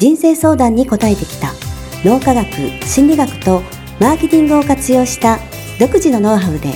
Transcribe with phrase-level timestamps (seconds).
[0.00, 1.52] 人生相談に答えてきた。
[2.06, 2.46] 脳科学
[2.86, 3.60] 心理学と
[4.00, 5.38] マーケティングを活用した
[5.78, 6.72] 独自のノウハウで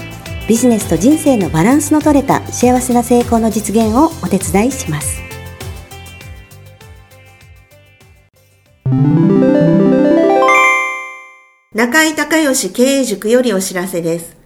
[0.46, 5.22] ビジネスと人生のバランスの取れた幸せな成功の実現をお手伝いします。
[11.72, 14.36] 中井隆義経営塾よりお知らせです。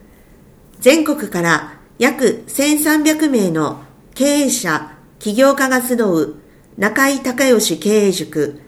[0.78, 3.82] 全国から約1300名の
[4.14, 6.36] 経営者、起業家が集う
[6.76, 8.67] 中井隆義経営塾。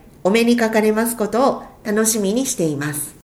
[0.23, 3.17] お目にかかれますことを楽しみにしています。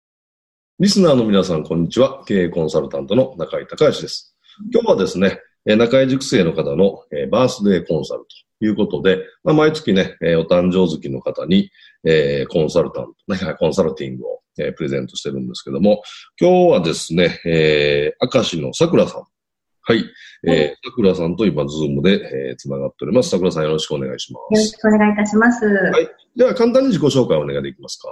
[0.78, 2.22] リスナーの皆さん、こんにちは。
[2.24, 4.36] 経営コンサルタントの中井隆義です。
[4.72, 7.02] 今日はですね、中井塾生の方の
[7.32, 8.20] バースデーコンサル
[8.60, 11.70] ということで、まあ、毎月ね、お誕生月の方に
[12.48, 14.40] コンサルタント、コンサルティングを
[14.76, 16.02] プレゼントしてるんですけども、
[16.40, 19.24] 今日はですね、えー、明石の桜さん
[19.86, 20.04] はい。
[20.46, 23.28] えー、桜さんと今、ズームで、えー、つながっております。
[23.28, 24.54] 桜さんよろしくお願いします。
[24.54, 25.66] よろしくお願いいたします。
[25.66, 26.08] はい。
[26.36, 28.08] では、簡単に自己紹介をお願いできますか？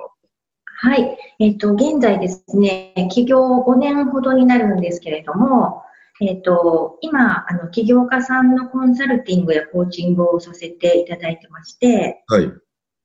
[0.84, 1.16] はい。
[1.38, 5.82] えっ、ー、と、現在ですね、起業5年ほどになるんですけれども、
[6.20, 12.52] えっ、ー、と、今、あの、起業家さんのコンサルティングやコーチングをさせていただいてまして、はい。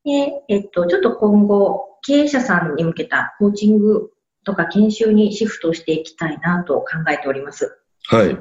[0.03, 4.11] で、えっ、と、ちょっと今後、経営者さんに向けたコーチング
[4.43, 7.77] とか研修にシフトしていきたいなと考えております。
[8.09, 8.37] はい。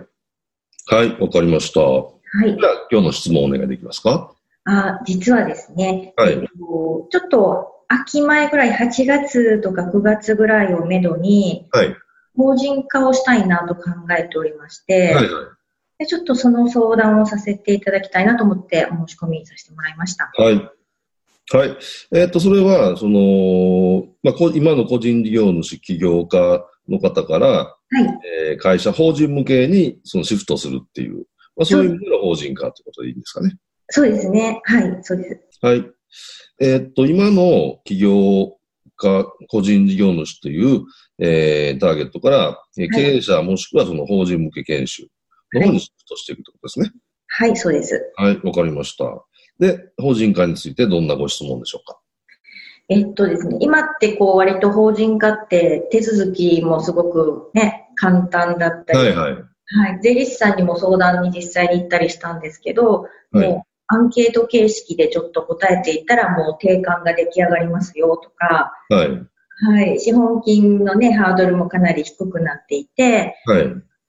[0.89, 1.81] はい、わかりました。
[1.81, 2.11] は
[2.45, 2.57] い。
[2.57, 4.33] じゃあ、今日の質問お願いできますか？
[4.67, 11.97] あ実はですね、はい、ちょっと秋前ぐらい、8月とか9月ぐらいをめどに、はい、
[12.37, 13.83] 法人化をしたいなと考
[14.17, 15.45] えておりまして、はいはい、
[15.99, 20.31] でちょっとその相談をさせていただきたいなと思ってお申し込みさせてもらいました。
[20.37, 20.71] はい。
[21.53, 21.77] はい。
[22.13, 28.21] えっ、ー、と、それは、その、まあ、今の個人事業主、起業家の方から、はい、
[28.51, 31.27] えー、会社、法人向けにそのシフトするっていう、
[31.57, 33.57] まあ、そういう意味での法人化ということでいいんですかね。
[33.89, 34.61] そうですね。
[34.65, 35.59] はい、そうです。
[35.63, 35.85] はい。
[36.61, 38.57] えー、っと、今の起業
[38.97, 40.85] 家、個人事業主という、
[41.19, 45.07] えー、ターゲットから、えー、経営者、もしくはその法人向け研修
[45.53, 46.99] の方にシフトしていくということですね。
[47.29, 48.13] はい、はい、そうです。
[48.17, 49.05] はい、わかりました。
[49.59, 51.99] で、法人化についてどんなご質問でしょうか？
[52.89, 59.33] えっとですね、今ってこう割と法人化って手続きもすごくね、簡単だったり、はいはい。
[59.33, 59.39] は
[59.97, 69.27] い、税理士さんにも相談に実際に行ったりしたんですけど、はい、もうアンケート形式でちょっと答えていったらもう定款が出来上がりますよとか、はい。
[69.59, 73.65] はい、資本金のね、ハードルもかなり低くなっていて、はい。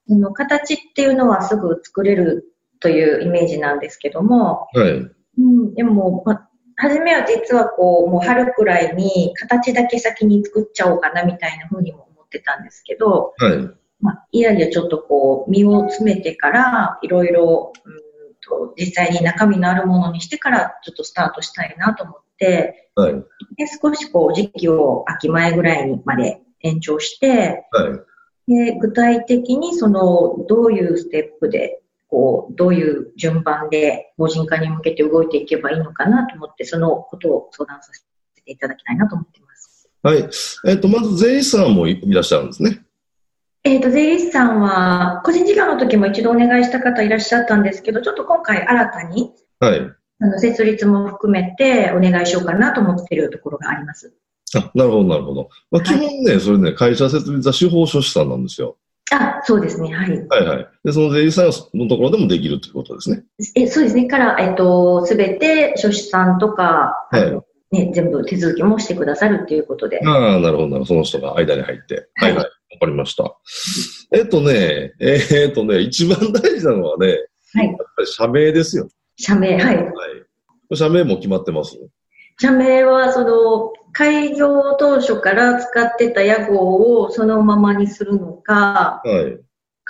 [0.08, 4.90] その形っていうのはすぐ作れるというイメージなんですけども、はい。
[4.90, 6.47] うん、でも、ま、
[6.78, 13.70] 初めは実はこう、もう春くらいに形だけ先に作っちゃおうかなみたいな風にも思ってたんですけど、はい。
[14.00, 18.08] まあ、いやいやちょっとこう、身を詰めてから、いろいろ、うん
[18.40, 23.14] と、実際に中身のあるものにしてから、ちょっとスタートしたいなと思って、はい。
[23.14, 28.08] で、少しこう、時期を秋前ぐらいにまで延長して、はい。
[28.48, 31.77] で具体的にその、どういうステップで、
[32.08, 38.02] こう、どういう順番で法人化に向けて動いていけばいいのかなと思って、そのことを相談させ
[38.42, 39.90] ていただきたいなと思っています。
[40.02, 40.28] はい。
[40.66, 42.82] えっ、と、まず税理士さんもいいらっしゃるんですね。
[43.64, 49.80] えっ、と、税理士さんは、個人事業の時も一度お願いした方いらっしゃったんですけど、ちょっと今回新たに、はい。
[50.20, 54.14] あの、設立も含めてお願いしようかなと思っているところがあります。
[54.56, 55.48] あ、なるほど、なるほど。
[55.70, 58.76] まあ、基はい本ね、それね、会社設立は司法書士さんなんですよ。
[59.10, 59.92] あ、そうですね。
[59.94, 60.26] はい。
[60.28, 60.68] はいはい。
[60.84, 63.24] で、その税理士さんのところでもできるということですね。
[63.54, 64.06] えそうですね。
[64.06, 70.00] から、えっと、すべて書士さんとか、はね、全部手続きもしてくださるっていうことで。
[70.06, 70.84] ああ、なるほど、なるほど。
[70.86, 72.08] その人が間に入って。
[72.16, 72.44] ははいいはい。
[72.44, 72.50] わ
[72.80, 73.34] かりました。
[74.12, 77.06] えっとね、えーっとね、一番大事なのはね、
[77.54, 78.88] はいやっぱり社名ですよ。
[79.16, 79.76] 社名、はい。
[79.76, 79.82] は
[80.70, 80.76] い。
[80.76, 81.78] 社名も決まってます？
[82.40, 89.40] 社名は、その、開業当初から使ってた屋号をそのままにするのか、はい。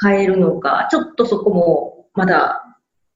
[0.01, 2.65] 変えるのか、ちょっとそこもまだ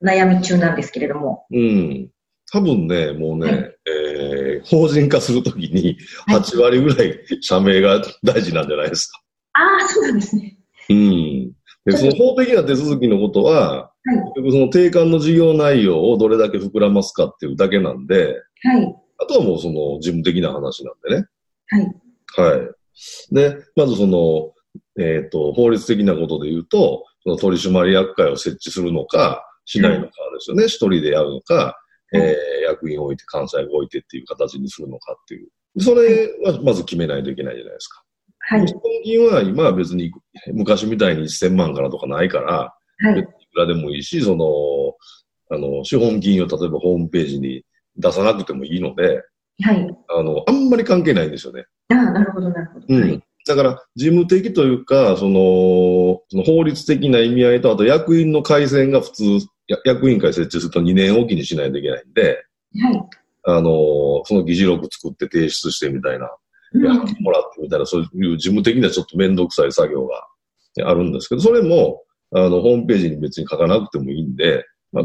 [0.03, 1.45] 悩み中なんですけれども。
[1.51, 2.09] うん。
[2.51, 5.97] 多分ね、もうね、はいえー、法人化するときに
[6.27, 9.19] はい8割ぐらい社名が大事なんじゃないですか。
[9.53, 10.57] ああ、そうなんですね。
[10.89, 11.51] うん。
[11.85, 14.17] で、その法的な手続きのことは、はい。
[14.17, 19.02] 結局その定款の事業内容をどれだけ膨らますかっていうだけなんで、はい。
[19.23, 21.27] あとはもうその事務的な話なんでね。
[22.35, 22.57] はい。
[22.57, 23.33] はい。
[23.33, 24.53] で、まずその、
[24.99, 30.65] えっ、と、法律的なことで言うと、その取締役会を設置するのか、しないのかですよね。
[30.65, 31.77] 一人でやるのか、
[32.13, 35.49] えー役員を置いて、関西を置いてっていう形にするのかっていう。
[35.79, 38.03] それはまず決めないといけないじゃないですか。
[38.39, 38.67] はい。
[38.67, 40.11] 資本金は今は別に
[40.53, 42.73] 昔みたいに1000万からとかないから、
[43.09, 43.19] はい。
[43.19, 44.45] いくらでもいいし、その、
[45.49, 47.63] あの、資本金を例えばホームページに
[47.97, 49.23] 出さなくてもいいので、
[49.61, 49.97] はい。
[50.09, 51.65] あの、あんまり関係ないんですよね。
[51.89, 52.85] ああ、なるほど、なるほど。
[52.89, 53.23] うんはい。
[53.45, 59.23] だから、事務的というか、その、その法律的な意味合いと、あと役員の改選が普通、
[59.67, 62.45] や役員会設置すると2年おきにしないといけないんで、
[62.81, 63.03] はい。
[63.45, 66.33] あの、その議事録作って提出してみたいな、うん
[66.83, 70.25] やってもらってみたいな、そういう事務的なちょっとめんどくさい作業が
[70.89, 72.01] あるんですけど、それも、
[72.31, 75.03] あの、ホームページに別に書かなくてもいいんで、まあ、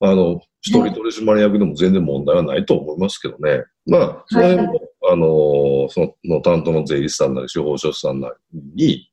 [0.00, 3.64] あの、一人取締役でも全然問題はないと思いますけどね。
[3.86, 4.80] まあ、その辺も、
[5.10, 9.10] あの、その担当の税理士さんなり司法書士さんなりに、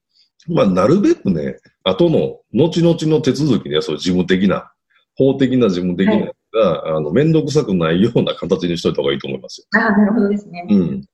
[0.48, 4.72] まあ、なるべくね、後の、後々の手続きで、そういう事務的な、
[5.16, 9.82] 法的な事務的なやつが、あの、めんどくさくないような形にしといた方がいいと思いますよ。
[9.82, 10.66] ああ、なるほどですね。
[10.70, 11.06] うん。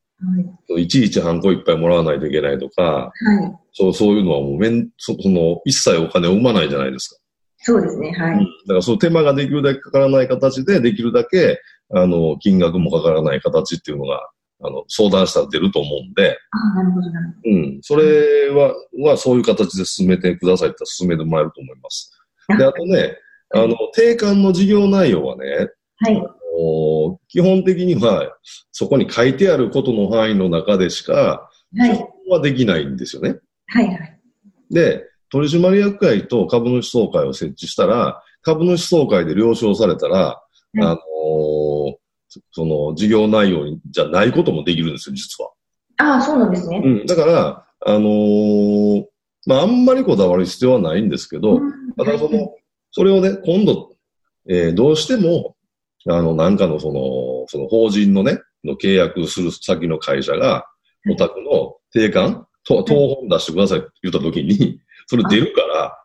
[0.67, 0.83] はい。
[0.83, 3.11] いちいちハンコいっぱいもらわないといけないとか、はい。
[3.73, 7.20] そう、そういうのはもうめん、そその、一切お金を生まないじゃないですか。
[7.63, 8.11] そうですね。
[8.11, 8.37] はい。
[8.37, 11.61] だからその手間ができるだけかからない形で、できるだけ、
[11.93, 14.29] あの、金額もかからない形っていうのが、
[14.63, 17.79] あの、相談したら出ると思うんで、ああ、なるほど、なるほうん。
[17.81, 18.73] それは、
[19.03, 22.11] はそういう形で進めてくださいって進めてもらえると思います。
[22.57, 23.15] で、あとね、
[23.53, 25.69] あの、定款の事業内容はね、
[26.05, 26.13] ど。
[26.13, 26.27] はい。
[26.53, 28.35] お基本的には、
[28.71, 32.07] そこに書いてあることの範囲の中でしか、はい。
[32.27, 33.37] はできないんですよね。
[33.67, 33.87] はい。
[33.87, 34.19] はい。
[34.69, 40.41] で、取締役会と株主総会を設置したら、株主総会で了承されたら、
[40.75, 41.01] いあのー
[42.33, 45.51] そその事業内容じゃないこともできるんですよ、実は。
[45.97, 46.81] ああ、そうなんですね。
[46.81, 47.05] うん。
[47.05, 49.05] だから、あのー
[49.47, 52.55] まあ、あんまりこだわる必要はないんですけど、うんただその、
[52.91, 53.95] それをね、今度、
[54.47, 55.57] えーどうしても、
[56.07, 60.65] あの、なんかのその、その法人のね、の契約する先の会社が、
[61.05, 64.79] いお宅の定款、と当本出してくださいって言ったときに、
[65.11, 66.03] それ出るから、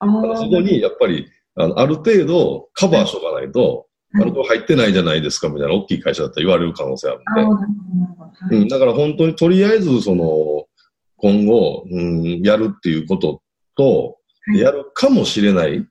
[0.00, 0.36] ああ。
[0.36, 8.50] そこにやっぱり、あの、ある程度カバーしとかないと、あはいる程度入ってないじゃないですかみたいな大きい会社だったら言われる可能性あるん。
[8.50, 10.66] で、うん、だから本当にとりあえずその、
[11.16, 13.40] 今後、うん、やるっていうこと
[13.74, 14.18] と、
[14.48, 15.86] はいやるかもしれない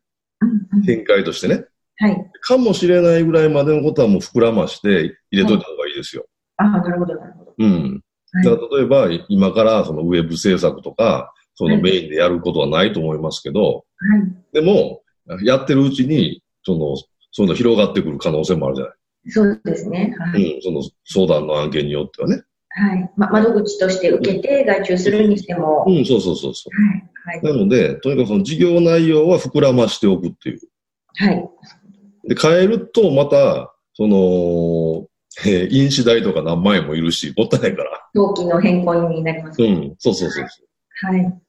[0.85, 1.65] 展開としてね、
[1.95, 2.31] はい。
[2.41, 6.27] かもしれないぐらいまでのことはもう膨らまして入れといた方がいいですよ。
[6.57, 7.55] ああ、なるほど、なるほど。
[7.57, 7.71] うん。
[7.81, 8.01] はい
[8.33, 13.61] だから例えば、今からそのウェブ制作とか、そのメインでやることはないと思いますけど、
[13.97, 14.33] はい。
[14.51, 15.03] でも、
[15.43, 16.97] やってるうちに、その、
[17.31, 18.95] そういうの広がってくる可能性もあるじゃない。
[19.27, 20.15] そうですね。
[20.17, 20.55] はい。
[20.55, 22.41] うん、その相談の案件によってはね。
[22.69, 23.11] はい。
[23.15, 25.81] ま、窓口として受けて外注するにしても。
[25.81, 25.99] はい。
[25.99, 26.67] うん、そうそうそうそ
[27.27, 27.39] はい。
[27.41, 27.43] う。
[27.43, 30.59] なので、とにかくその事業内容は膨らましておくっていう。
[31.17, 31.49] はい。
[32.27, 35.07] で、変えるとまた、その、
[35.45, 38.09] えー印紙代とか何万円もいるし、もったいないから。
[38.15, 39.61] 登記の変更になります。
[39.61, 41.07] うん、そうそうそうそう。
[41.07, 41.41] はい。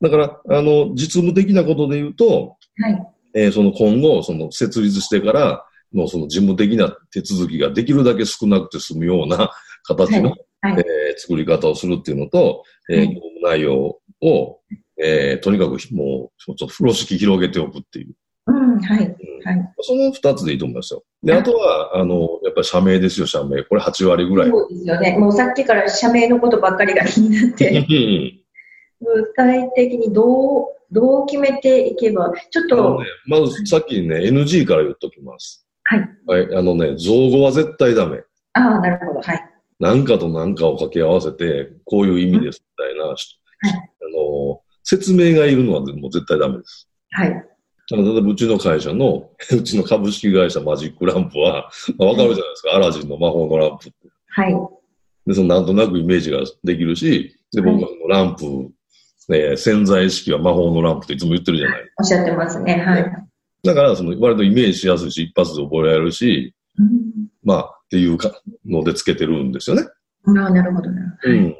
[0.00, 3.06] だから、あの、実務的なことで言うと、はい。
[3.34, 5.64] えーその今後、その設立してから
[5.94, 9.50] のその事務的な手続きができるだけ少なくて済むような
[9.84, 10.36] 形の、は
[10.70, 14.60] いはいえーえー作り方をするっていうのと、えーはい業務内容を、
[15.02, 18.14] えーとにかくもう、ちょっと風呂敷広げておくっていう。
[18.46, 19.16] うん、はい。
[19.44, 19.72] はい。
[19.80, 21.04] その二つでいいと思いますよ。
[21.22, 23.62] で、あとは、あの、やっぱり社名ですよ、社名。
[23.62, 24.50] これ8割ぐらい。
[24.50, 25.16] そうですよね。
[25.18, 28.41] もうさっきから社名のことばっかりが気になって、
[29.02, 35.66] 具体的にどう、どう決めていけば、ちょっと、ね、まずさっきにね、NG から言っときます。
[35.84, 36.08] はい。
[36.26, 36.56] はい。
[36.56, 38.18] あのね、造語は絶対ダメ。
[38.52, 39.20] ああ、なるほど。
[39.20, 39.48] はい。
[39.80, 46.88] 何かと何かを掛け合わせて、こういう意味ですみたいな、あの、説明がいるのはもう絶対ダメです。
[47.10, 47.48] はい。
[47.90, 52.76] 例えばうちの会社の、 うちの株式会社マジックランプは、まあわかるじゃないですか。
[52.76, 54.08] アラジンの魔法のランプって。
[54.28, 54.54] はい。
[55.26, 58.70] で、そのなんとなくイメージができるし、で、僕はランプ、
[59.32, 61.80] ね、潜在意識は魔法のランプっていつも言ってるじゃない。
[61.98, 62.74] おっしゃってますね。
[62.74, 63.12] はい。
[63.64, 66.54] だから、その割とイメージしやすいし、一発で覚えられるし、
[67.42, 68.32] まあ、っていうか
[68.66, 69.84] のでつけてるんですよね。
[70.24, 71.18] うん、ああ、なるほどな。
[71.22, 71.30] はい。
[71.30, 71.56] うん。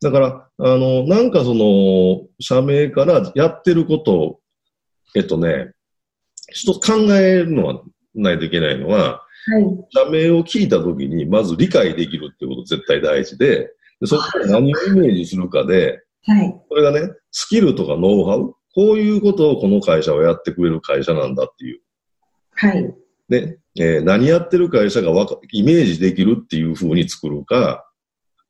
[0.00, 4.40] だから、あの、なんかその、社名からやってることを、
[5.14, 5.72] えっとね、
[6.52, 7.82] 一つ考えるのは
[8.14, 9.86] ないといけないのは、はい。
[9.90, 16.60] 社名を聞いたときに、まず理解できるってこと絶対大事で、でそこから何をイメージするかで、はい。
[16.68, 21.80] これがね、スキルとかノウハウ、こういうことをこの会社はやってくれる会社なんだっていう。
[22.54, 22.94] はい。
[23.28, 27.84] で、えー何やってる会社がわかイメージできるっていう風に作るか、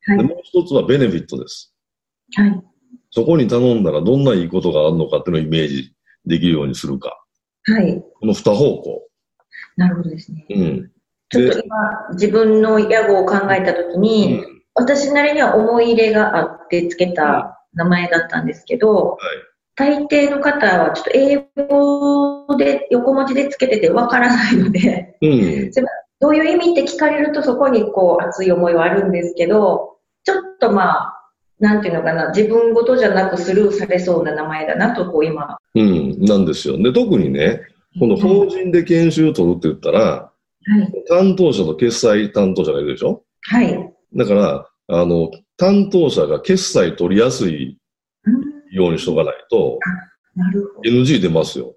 [0.07, 1.73] はいでもう一つはベネフィットです。
[2.35, 2.63] はい。
[3.09, 7.17] そこに頼んだらどんないいことがあるのかっていうのをイメージできるようにするか。
[7.63, 8.03] はい。
[8.19, 9.07] この二方向。
[9.77, 10.45] なるほどですね。
[10.49, 10.91] うん。
[11.29, 11.75] ちょっと今、
[12.13, 14.43] 自分の屋号を考えたときに、
[14.75, 19.17] 私なりには思い入れがあってつけた名前だったんですけど、
[19.75, 25.71] 大抵の方はちょっと英語で横文字でつけててわからないので、うん。
[26.21, 31.11] どういう意味って聞かれるとそこにこう熱い思いはあるんですけど、ちょっとまあ、
[31.59, 35.57] なんていうのかな、自分ごとじゃなくスルーされそうな名前だなと、こう今。
[35.75, 36.21] うん。
[36.21, 36.81] なんですよ。
[36.81, 37.61] で、特にね、
[37.99, 40.31] この法人で研修を取るって言ったら、は
[40.83, 41.03] い。
[41.07, 43.23] 担当者と決済担当者がいるでしょ？
[43.41, 43.93] はい。
[44.15, 47.77] だから、あの、担当者が決済取りやすい
[48.25, 49.79] うんようにしとかないと、
[50.35, 50.89] なるほど。
[50.89, 51.75] NG 出ますよ。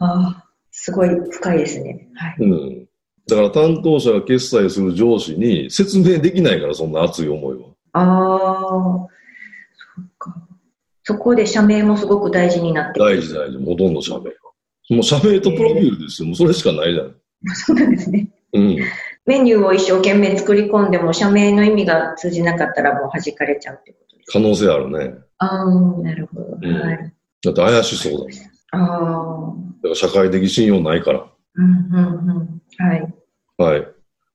[0.00, 2.08] ああ、すごい深いですね。
[2.14, 2.36] はい。
[2.40, 2.86] うん。
[3.28, 7.68] だから担当者が決済する上司に説明できないから、そんな熱い思いは。
[7.92, 9.08] ああ、
[9.96, 10.34] そっか。
[11.04, 13.64] そこで社名もすごく大事になってくる大事大事。
[13.64, 14.32] ほとんど社名は。
[14.90, 16.28] もう社名とプロフィールですよ。
[16.28, 17.14] もうそれしかないじゃん。
[17.54, 18.28] そうなんですね。
[18.52, 18.78] うん。
[19.26, 24.32] メニューを一生懸命作り込んでも社名の意味が通じなかったらもう弾かれちゃうってことです。
[24.32, 25.14] 可能性あるね。
[25.38, 25.70] ああ、
[26.02, 26.58] なるほど。
[26.62, 27.12] うんはい。
[27.42, 29.52] だって怪しそうだああ、
[29.82, 31.26] から社会的信用ないから。
[31.56, 32.62] うん、うん、うん。
[32.78, 33.14] はい。
[33.58, 33.80] はい。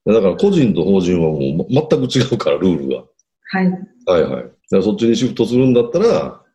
[0.05, 3.03] だから個人と法人はもうま全く違うから、ルールが。
[3.51, 3.65] はい。
[4.05, 4.43] はいはい。
[4.43, 6.07] だからそっちにシフトするんだったら、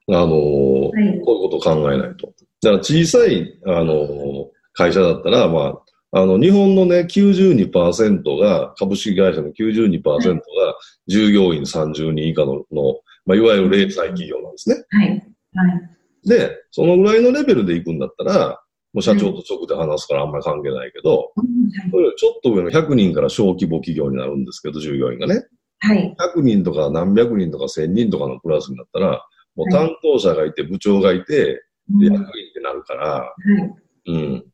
[0.09, 0.93] あのーはい。
[0.93, 2.26] こういうことを考えないと。
[2.62, 4.47] だから小さい、あのー
[4.78, 5.78] 会社だったら、まあ、
[6.16, 10.42] あの、日本のね、92%が、株式会社の92%が、
[11.06, 14.76] 従業員30人以下の、のまあ、いわゆる零細企業なんですね。
[14.88, 15.08] はい。
[15.11, 15.18] はい。
[16.26, 18.62] で、そのぐらいのレベルで行くんだったら、
[18.94, 21.46] もう社長と直で話すからあんまり関係ないけど、うん
[21.90, 25.44] それよりちょっと上の100人から小規模企業になるんですけど、従業員がね。
[25.80, 26.16] はい。
[26.35, 29.23] 100人とか何百人とか1000人とかのクラスになったら、
[29.54, 33.35] もう担当者がいて、部長がいて、で、役員ってなるから、は
[34.06, 34.12] い。
[34.12, 34.35] うん。
[34.35, 34.46] だか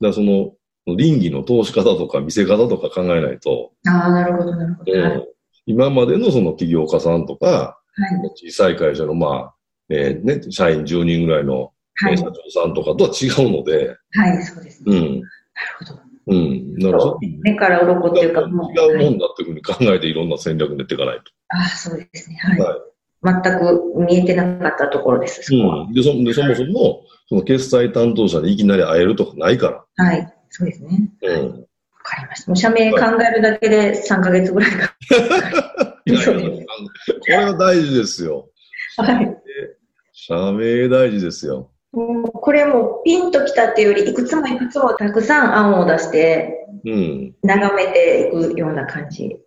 [0.00, 0.52] らその、
[0.86, 4.92] 倫理の通し方とか見せ方とか考えないと、ああ、なるほど、なるほど。
[4.92, 5.28] うんはい。
[5.66, 7.76] 今までのその起業家さんとか、は
[8.26, 8.50] い。
[8.50, 9.54] 小さい会社のまあ、
[9.88, 12.12] えーね、社員10人ぐらいの、はい。
[12.12, 14.96] えー社長さんとかとは違うので、はい、そうですね。
[14.96, 15.20] うん。
[15.20, 15.28] なる
[15.78, 16.00] ほど。
[16.26, 16.78] うん。
[16.78, 18.72] だからそ目から鱗っていうか、もう。
[18.72, 21.24] 違うはいもんだっていうふうに考えていろんな戦略に出ていかないと。
[21.48, 22.36] ああ、そうですね。
[22.42, 22.60] はい。
[22.60, 22.80] はい
[23.24, 25.54] 全く見えてなかったところです。
[25.54, 25.92] うん。
[25.92, 30.04] で、そでそもそも、その決済担当者にいきなり会えるとかないから。
[30.04, 30.34] はい。
[30.52, 31.10] そうですね。
[31.22, 31.46] うん。
[31.50, 31.66] わ
[32.04, 32.50] かりました。
[32.50, 34.94] もう社名考えるだけで3ヶ月ぐらいか。
[36.04, 36.10] こ
[37.26, 38.50] れは大事ですよ。
[38.98, 39.36] はい。
[40.12, 41.70] 社名大事ですよ。
[41.92, 47.34] もうこれもピンときたっていうより、いくつもいくつもたくさん案を出して、うん。
[47.42, 49.38] 眺めていくような感じ。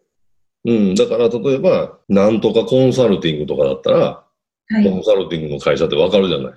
[0.65, 0.95] うん。
[0.95, 4.83] だから、例えば、なんとかコンサルティングとかだったら、はい。
[4.83, 6.53] コンサルティングの会社ってわかるじゃない。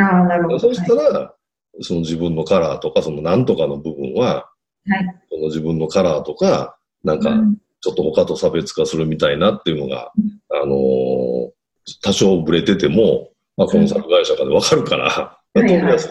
[0.00, 0.58] ああ、なるほど。
[0.60, 1.34] そしたら、
[1.80, 4.50] その自分のカラーとか、そのなんとかの部分は、
[4.86, 5.20] はい。
[5.30, 11.50] その自分のカラーとか、なんかう、んちょっと他と差別化するみたいなっていうのがうん、あのー
[12.02, 16.10] 多少ブレてても、まあ、コンサル会社からわかるから、うん取りやすい。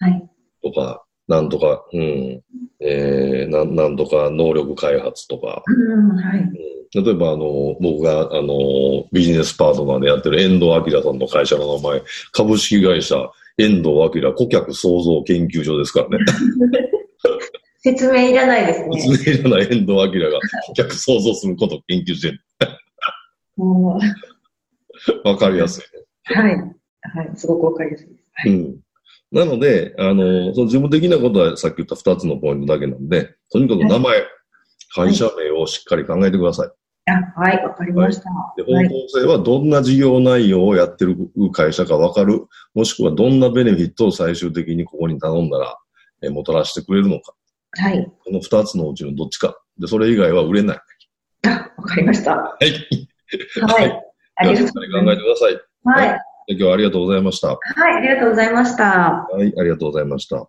[0.00, 0.30] はい。
[0.62, 2.42] とか、なんとか、うん、
[2.80, 6.40] えー、なんなんとか能力開発とか、うん、はい。
[6.40, 13.16] うん、例えば、あの、僕が、あの、ビジネスパートナーでやってる遠藤明さんの会社の名前、株式会社
[13.56, 16.24] 遠藤明顧客創造研究所ですからね。
[17.82, 19.00] 説明いらないですね。
[19.00, 22.40] 説明いらない遠藤明が顧客創造することを研究してる。
[23.56, 24.00] も
[25.24, 26.04] わかりやすい、ね。
[26.30, 26.56] うはい。
[27.26, 27.36] はい。
[27.36, 28.24] すごくわかりやすいです。
[28.32, 28.52] はい。
[28.52, 28.80] うん。
[29.30, 34.24] なので、あの、その事務的なことはさっき言った二つのポイントだけなんで、とにかく名前、
[34.94, 36.70] 会社名をしっかり考えてください。
[37.06, 38.24] あはい、わかりました。
[38.56, 38.88] ではい。
[38.88, 41.16] 方向性はどんな事業内容をやってる
[41.52, 45.76] 会社かわかる、もしくはどんなベネフィットを最終的にここに頼んだら、
[46.22, 47.34] えもたらしてくれるのか。
[47.72, 48.10] はい。
[48.24, 49.54] この二つのうちのどっちか。
[49.78, 50.78] で、それ以外は売れない。
[51.46, 52.36] あ、わかりました。
[52.36, 52.68] ははい。
[52.68, 53.08] い。
[54.36, 55.60] あではりがとうしっかり考えてください。
[55.84, 56.20] はい。
[56.46, 57.48] で今日はありがとうございました。
[57.48, 59.28] ははい、ありがとうございました。
[59.38, 60.48] い、ありがとうございました。